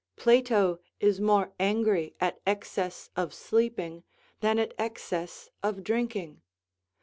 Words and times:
Plato 0.15 0.79
is 0.99 1.21
more 1.21 1.53
angry 1.59 2.15
at 2.19 2.41
excess 2.47 3.11
of 3.15 3.35
sleeping 3.35 4.03
than 4.39 4.57
at 4.57 4.73
excess 4.79 5.51
of 5.61 5.83
drinking. 5.83 6.41